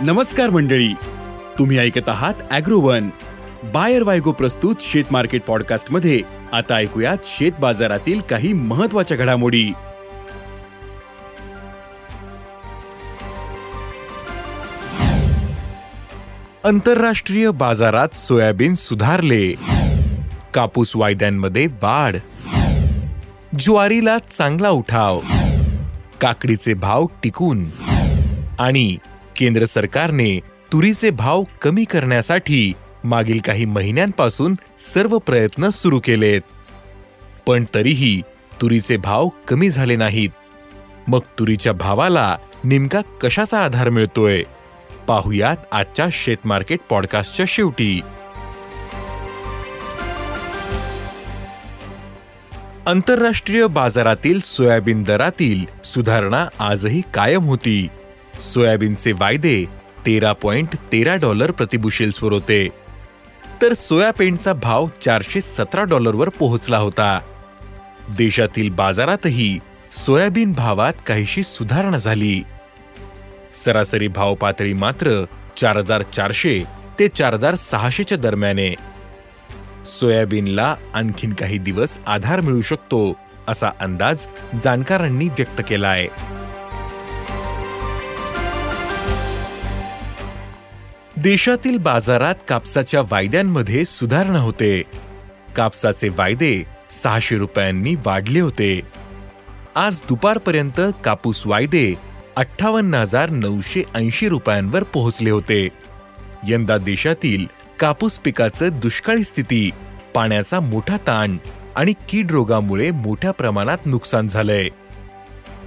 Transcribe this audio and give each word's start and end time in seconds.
नमस्कार 0.00 0.50
मंडळी. 0.50 0.92
तुम्ही 1.58 1.78
ऐकत 1.78 2.08
आहात 2.08 2.34
अॅग्रोवन. 2.50 3.08
बायर 3.64 4.02
वायगो 4.02 4.32
प्रस्तुत 4.32 4.76
शेत 4.80 5.04
मार्केट 5.10 5.42
पॉडकास्टमध्ये 5.42 6.20
आता 6.52 6.74
ऐकूयात 6.74 7.16
शेत 7.24 7.52
बाजारातील 7.60 8.20
काही 8.20 8.52
महत्त्वाच्या 8.52 9.16
घडामोडी. 9.16 9.72
आंतरराष्ट्रीय 16.64 17.50
बाजारात 17.50 18.16
सोयाबीन 18.16 18.74
सुधारले. 18.74 19.54
कापूस 20.54 20.96
वायद्यांमध्ये 20.96 21.66
वाढ. 21.66 22.16
ज्वारीला 23.58 24.18
चांगला 24.18 24.70
उठाव. 24.70 25.20
काकडीचे 26.20 26.74
भाव 26.74 27.06
टिकून. 27.22 27.64
आणि 28.58 28.96
केंद्र 29.36 29.64
सरकारने 29.64 30.38
तुरीचे 30.72 31.10
भाव 31.10 31.44
कमी 31.62 31.84
करण्यासाठी 31.84 32.72
मागील 33.04 33.38
काही 33.38 33.64
महिन्यांपासून 33.64 34.54
सर्व 34.78 35.18
प्रयत्न 35.18 35.68
सुरू 35.68 36.00
केलेत. 36.04 36.40
पण 37.46 37.64
तरीही 37.74 38.22
तुरीचे 38.60 38.96
भाव 38.96 39.28
कमी 39.48 39.70
झाले 39.70 39.96
नाहीत. 39.96 40.28
मग 41.08 41.20
तुरीच्या 41.38 41.72
भावाला 41.72 42.38
नेमका 42.64 43.00
कशाचा 43.00 43.64
आधार 43.64 43.88
मिळतोय? 43.88 44.42
पाहुयात 45.06 45.56
आजच्या 45.72 46.06
शेतमार्केट 46.12 46.78
पॉडकास्टच्या 46.90 47.46
शेवटी. 47.48 48.00
आंतरराष्ट्रीय 52.86 53.66
बाजारातील 53.66 54.40
सोयाबीन 54.40 55.02
दरातील 55.02 55.82
सुधारणा 55.84 56.46
आजही 56.58 57.02
कायम 57.14 57.42
होती. 57.42 57.88
सोयाबीनचे 58.40 59.12
वायदे 59.12 59.64
तेरा 60.06 60.32
पॉइंट 60.32 60.76
तेरा 60.92 61.16
डॉलर 61.16 61.50
प्रतिबुशेल्सवर 61.50 62.32
होते. 62.32 62.68
तर 63.62 63.74
सोयाबीनचा 63.74 64.52
भाव 64.52 64.88
चारशे 65.04 65.40
सतरा 65.40 65.84
डॉलरवर 65.84 66.28
पोहोचला 66.28 66.78
होता. 66.78 67.20
देशातील 68.16 68.70
बाजारातही 68.70 69.58
सोयाबीन 69.92 70.52
भावात 70.52 70.92
काहीशी 71.06 71.42
सुधारणा 71.42 71.98
झाली. 71.98 72.42
सरासरी 73.54 74.08
भाव 74.08 74.34
पातळी 74.34 74.72
मात्र 74.72 75.24
चार 75.56 75.76
हजार 75.76 76.02
चारशे 76.02 76.64
ते 76.98 77.08
चार 77.08 77.34
हजार 77.34 77.54
सहाशेच्या 77.54 78.18
दरम्याने. 78.18 78.74
सोयाबीनला 79.86 80.76
आणखीन 80.94 81.32
काही 81.32 81.58
दिवस 81.58 81.98
आधार 82.06 82.40
मिळू 82.40 82.60
शकतो 82.60 83.16
असा 83.48 83.70
अंदाज 83.80 84.26
जाणकारांनी 84.62 85.28
व्यक्त 85.28 85.62
केलाय. 85.68 86.06
देशातील 91.24 91.78
बाजारात 91.78 92.34
कापसाच्या 92.48 93.00
वायद्यांमध्ये 93.00 93.84
सुधारणा 93.84 94.38
होते. 94.38 94.82
कापसाचे 95.56 96.08
वायदे 96.08 96.64
सहाशे 96.90 97.38
रुपयांनी 97.38 97.94
वाढले 97.94 98.40
होते. 98.40 98.80
आज 99.74 100.02
दुपारपर्यंत 100.02 100.80
कापूस 101.04 101.46
वायदे 101.46 101.94
अठ्ठावन्न 102.36 102.94
हजार 102.94 103.30
नऊशे 103.30 103.82
ऐंशी 103.94 104.28
रुपयांवर 104.28 104.82
पोहोचले 104.82 105.30
होते. 105.30 105.68
यंदा 106.48 106.76
देशातील 106.76 107.46
कापूस 107.80 108.18
पिकाचं 108.18 108.68
दुष्काळी 108.72 109.24
स्थिती 109.24 109.70
पाण्याचा 110.14 110.60
मोठा 110.60 110.96
ताण 110.96 111.36
आणि 111.76 111.92
कीड 112.08 112.30
रोगामुळे 112.30 112.90
मोठ्या 112.90 113.30
प्रमाणात 113.30 113.78
नुकसान 113.86 114.28
झालंय. 114.28 114.68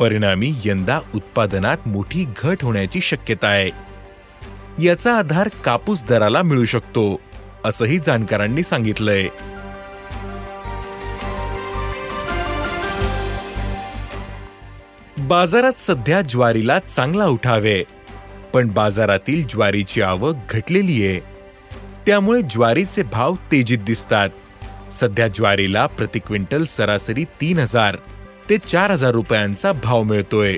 परिणामी 0.00 0.54
यंदा 0.64 1.00
उत्पादनात 1.14 1.88
मोठी 1.88 2.24
घट 2.42 2.58
होण्याची 2.62 3.00
शक्यता 3.00 3.46
आहे. 3.46 3.87
याचा 4.82 5.16
आधार 5.16 5.48
कापूस 5.64 6.04
दराला 6.04 6.42
मिळू 6.42 6.64
शकतो 6.64 7.20
असंही 7.64 7.98
जाणकारांनी 7.98 8.62
सांगितलंय. 8.62 9.28
बाजारात 15.18 15.72
सध्या 15.76 16.20
ज्वारीला 16.20 16.78
चांगला 16.78 17.26
उठावे 17.26 17.84
पण 18.54 18.68
बाजारातील 18.68 19.46
ज्वारीची 19.46 20.02
आवक 20.02 20.34
घटलेली 20.50 21.06
आहे. 21.06 21.20
त्यामुळे 22.06 22.42
ज्वारीचे 22.42 23.02
भाव 23.02 23.34
तेजीत 23.34 23.78
दिसतात. 23.78 24.28
सध्या 24.92 25.28
ज्वारीला 25.28 25.86
प्रति 25.86 26.18
क्विंटल 26.18 26.64
सरासरी 26.64 27.24
तीन 27.24 27.58
हजार 27.58 27.96
ते 28.50 28.56
चार 28.58 28.90
हजार 28.90 29.10
रुपयांचा 29.10 29.72
भाव 29.72 30.02
मिळतोय. 30.02 30.56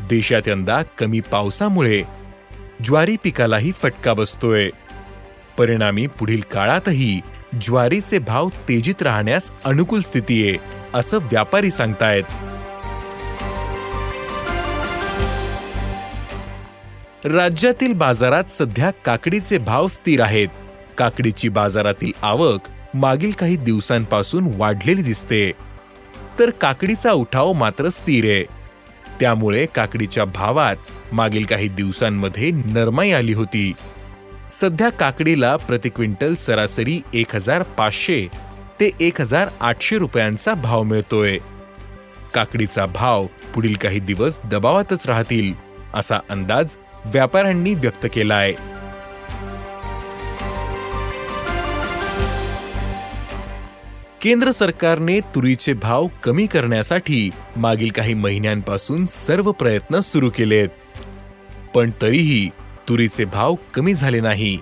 देशात 0.00 0.48
यंदा 0.48 0.82
कमी 0.82 1.20
पावसामुळे 1.20 2.19
ज्वारी 2.84 3.16
पिकालाही 3.22 3.72
फटका 3.72 4.14
बसतोय. 4.14 4.68
परिणामी 5.58 6.06
पुढील 6.06 6.40
काळातही 6.40 7.20
ज्वारीचे 7.62 8.18
भाव 8.18 8.48
तेजीत 8.48 9.02
राहण्यास 9.02 9.50
अनुकूल 9.64 10.00
स्थिती 10.00 10.48
आहे 10.48 10.58
असं 10.94 11.18
व्यापारी 11.18 11.70
सांगतायत. 11.70 12.22
राज्यातील 17.26 17.92
बाजारात 17.92 18.44
सध्या 18.44 18.90
काकडीचे 18.90 19.58
भाव 19.58 19.88
स्थिर 19.88 20.20
आहेत. 20.20 20.48
काकडीची 20.98 21.48
बाजारातील 21.48 22.12
आवक 22.22 22.60
मागील 22.94 23.30
काही 23.30 23.56
दिवसांपासून 23.56 24.48
वाढलेली 24.56 25.02
दिसते. 25.02 25.52
तर 26.38 26.50
काकडीचा 26.50 27.12
उठाव 27.12 27.52
मात्र 27.52 27.88
स्थिर 27.88 28.24
आहे. 28.24 28.44
त्यामुळे 29.20 29.66
काकडीच्या 29.66 30.24
भावात 30.24 30.76
मागील 31.12 31.44
काही 31.44 31.68
दिवसांमध्ये 31.68 32.50
नरमाई 32.50 33.10
आली 33.10 33.32
होती. 33.32 33.72
सध्या 34.52 34.88
काकडीला 34.88 35.56
प्रति 35.56 35.88
क्विंटल 35.88 36.34
सरासरी 36.34 37.00
एक 37.14 37.34
हजार 37.34 37.62
पाचशे 37.62 38.26
ते 38.80 38.90
एक 39.00 39.20
हजार 39.20 39.48
आठशे 39.60 39.98
रुपयांचा 39.98 40.54
भाव 40.54 40.82
मिळतोय. 40.82 41.38
काकडीचा 42.34 42.86
भाव 42.86 43.26
पुढील 43.54 43.74
काही 43.74 43.98
दिवस 43.98 44.40
दबावातच 44.44 45.06
राहतील 45.06 45.52
असा 45.94 46.18
अंदाज 46.30 46.74
व्यापाऱ्यांनी 47.04 47.74
व्यक्त 47.74 48.06
केलाय. 48.14 48.52
केंद्र 54.22 54.50
सरकारने 54.50 55.20
तुरीचे 55.20 55.72
भाव 55.72 56.06
कमी 56.22 56.46
करण्यासाठी 56.46 57.30
मागील 57.56 57.90
काही 57.90 58.14
महिन्यांपासून 58.14 59.06
सर्व 59.06 59.52
प्रयत्न 59.52 60.00
सुरू 60.00 60.30
केलेत. 60.30 60.68
पण 61.74 61.90
तरीही 62.02 62.48
तुरीचे 62.88 63.24
भाव 63.24 63.54
कमी 63.74 63.94
झाले 63.94 64.20
नाही. 64.20 64.58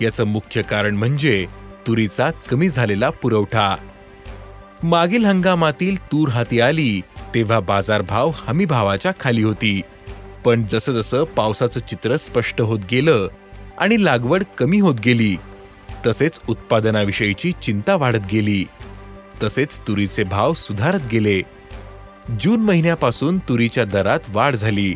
याचं 0.00 0.24
मुख्य 0.24 0.62
कारण 0.62 0.96
म्हणजे 0.96 1.46
तुरीचा 1.86 2.30
कमी 2.30 2.68
झालेला 2.68 3.10
पुरवठा. 3.10 3.76
मागील 4.82 5.24
हंगामातील 5.24 6.04
तूर 6.04 6.28
हाती 6.28 6.60
आली 6.60 7.00
तेव्हा 7.34 7.60
बाजारभाव 7.60 8.30
हमी 8.46 8.64
भावाच्या 8.64 9.12
खाली 9.20 9.42
होती. 9.42 9.80
पण 10.44 10.62
जसंजसं 10.70 11.24
पावसाचं 11.24 11.80
चित्र 11.80 12.16
स्पष्ट 12.16 12.60
होत 12.60 12.78
गेलं 12.90 13.28
आणि 13.78 14.04
लागवड 14.04 14.42
कमी 14.58 14.80
होत 14.80 14.94
गेली 15.04 15.36
तसेच 16.06 16.40
उत्पादनाविषयीची 16.48 17.52
चिंता 17.62 17.96
वाढत 17.96 18.32
गेली. 18.32 18.64
तसेच 19.42 19.78
तुरीचे 19.78 20.24
भाव 20.24 20.54
सुधारत 20.54 21.00
गेले. 21.12 21.42
जून 22.40 22.60
महिन्यापासून 22.60 23.38
तुरीच्या 23.38 23.84
दरात 23.84 24.20
वाढ 24.28 24.54
झाली. 24.54 24.94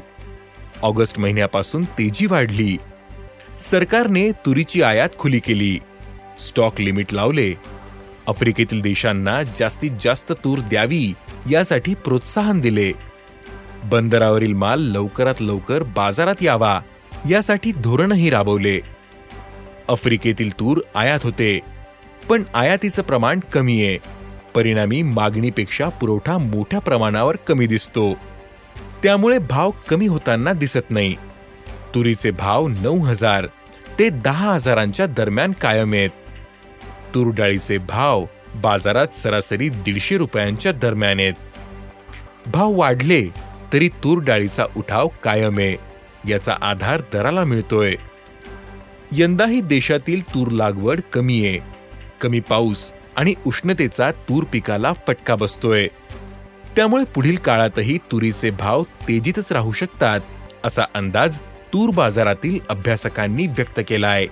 ऑगस्ट 0.83 1.19
महिन्यापासून 1.19 1.85
तेजी 1.85 2.27
वाढली. 2.27 2.77
सरकारने 3.59 4.31
तुरीची 4.33 4.83
आयात 4.83 5.09
खुली 5.19 5.39
केली. 5.39 5.79
स्टॉक 6.41 6.81
लिमिट 6.81 7.13
लावले. 7.13 7.55
आफ्रिकेतील 8.29 8.81
देशांना 8.81 9.43
जास्तीत 9.43 9.91
जास्त 10.01 10.33
तूर 10.33 10.59
द्यावी 10.59 11.13
यासाठी 11.51 11.95
प्रोत्साहन 11.95 12.61
दिले. 12.61 12.93
बंदरावरील 13.85 14.53
माल 14.53 14.81
लवकरात 14.81 15.35
लवकर 15.41 15.83
बाजारात 15.83 16.43
यावा 16.43 16.81
यासाठी 17.31 17.73
धोरणही 17.73 18.31
राबवले. 18.31 18.81
आफ्रिकेतील 19.89 20.51
तूर 20.61 20.81
आयात 20.95 21.21
होते 21.23 21.61
पण 22.29 22.43
आयातीचं 22.55 23.03
प्रमाण 23.03 23.41
कमी 23.53 23.87
आहे 23.87 23.99
परिणामी 24.55 25.03
मागणीपेक्षा 25.03 25.89
पुरवठा 25.89 26.39
मोठ्या 26.39 26.81
प्रमाणावर 26.81 27.37
कमी 27.37 27.67
दिसतो. 27.67 28.15
त्यामुळे 29.03 29.39
भाव 29.39 29.71
कमी 29.89 30.07
होताना 30.07 30.53
दिसत 30.53 30.91
नाही. 30.91 31.15
तुरीचे 31.95 32.31
भाव 32.31 32.69
नऊ 32.69 32.99
हजार 33.05 33.47
ते 33.99 34.09
दहा 34.09 34.55
हजारांच्या 34.55 35.07
दरम्यान 35.07 35.53
कायम 35.53 35.93
आहेत. 35.93 36.11
तूर 37.15 37.33
डाळीचे 37.35 37.79
भाव 37.79 38.25
बाजारात 38.55 39.07
सरासरी 39.07 39.69
दीडशे 39.69 40.17
रुपयांच्या 40.17 40.73
दरम्यान 40.73 41.19
आहेत. 41.19 41.33
भाव 42.47 42.73
वाढले 42.73 43.29
तरी 43.73 43.89
तूर 43.89 44.23
डाळीचा 44.23 44.65
उठाव 44.77 45.09
कायम 45.23 45.59
आहे. 45.59 45.77
याचा 46.31 46.57
आधार 46.61 47.03
दराला 47.13 47.45
मिळतोय. 47.45 47.95
यंदाही 49.13 49.61
देशातील 49.61 50.35
तूर 50.35 50.49
लागवड 50.49 51.01
कमी 51.13 51.47
आहे. 51.47 51.59
कमी 52.21 52.41
पाऊस 52.41 52.93
आणि 53.17 53.35
उष्णतेचा 53.47 54.11
तूर 54.11 54.45
पिकाला 54.45 54.93
फटका 54.93 55.35
बसतोय. 55.35 55.89
त्यामुळे 56.77 57.05
पुढील 57.05 57.37
काळातही 57.37 57.99
तुरीचे 57.99 58.51
भाव 58.51 58.83
तेजीतच 58.83 59.53
राहू 59.53 59.73
शकतात 59.73 60.21
असा 60.65 60.83
अंदाज 60.95 61.39
तूर 61.39 61.91
बाजारातील 61.91 62.59
अभ्यासकांनी 62.69 63.47
व्यक्त 63.47 63.81
केलाय. 63.89 64.27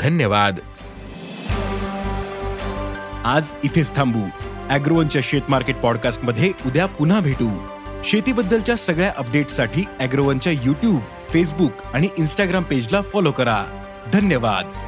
धन्यवाद. 0.00 0.58
आज 3.24 3.50
इथेच 3.64 3.96
थांबू. 3.96 4.22
अॅग्रोवनच्या 4.70 5.22
शेत 5.24 5.42
मार्केट 5.48 5.76
पॉडकास्टमध्ये 5.76 6.52
उद्या 6.66 6.86
पुन्हा 6.86 7.20
भेटू. 7.20 7.66
शेतीबद्दलच्या 8.04 8.76
सगळ्या 8.76 9.12
अपडेटसाठी 9.16 9.84
अॅग्रोवनच्या 10.00 10.52
युट्यूब 10.52 11.00
फेसबुक 11.32 11.72
आणि 11.94 12.08
इन्स्टाग्राम 12.18 12.62
पेजला 12.62 13.00
फॉलो 13.02 13.30
करा. 13.30 13.64
धन्यवाद. 14.12 14.87